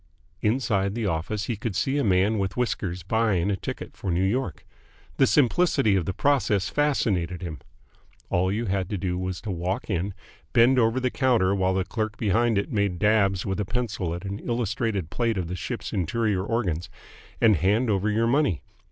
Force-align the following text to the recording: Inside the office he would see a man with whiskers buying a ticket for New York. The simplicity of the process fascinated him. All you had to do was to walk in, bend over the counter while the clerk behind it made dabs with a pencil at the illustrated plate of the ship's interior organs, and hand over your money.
Inside 0.41 0.95
the 0.95 1.05
office 1.05 1.43
he 1.43 1.55
would 1.61 1.75
see 1.75 1.99
a 1.99 2.03
man 2.03 2.39
with 2.39 2.57
whiskers 2.57 3.03
buying 3.03 3.51
a 3.51 3.55
ticket 3.55 3.95
for 3.95 4.09
New 4.09 4.23
York. 4.23 4.65
The 5.17 5.27
simplicity 5.27 5.95
of 5.95 6.05
the 6.05 6.11
process 6.13 6.69
fascinated 6.69 7.43
him. 7.43 7.59
All 8.31 8.51
you 8.51 8.65
had 8.65 8.89
to 8.89 8.97
do 8.97 9.15
was 9.19 9.39
to 9.41 9.51
walk 9.51 9.91
in, 9.91 10.15
bend 10.53 10.79
over 10.79 10.99
the 10.99 11.11
counter 11.11 11.53
while 11.53 11.75
the 11.75 11.85
clerk 11.85 12.17
behind 12.17 12.57
it 12.57 12.71
made 12.71 12.97
dabs 12.97 13.45
with 13.45 13.59
a 13.59 13.63
pencil 13.63 14.15
at 14.15 14.21
the 14.21 14.37
illustrated 14.43 15.11
plate 15.11 15.37
of 15.37 15.47
the 15.47 15.55
ship's 15.55 15.93
interior 15.93 16.43
organs, 16.43 16.89
and 17.39 17.57
hand 17.57 17.87
over 17.91 18.09
your 18.09 18.25
money. 18.25 18.63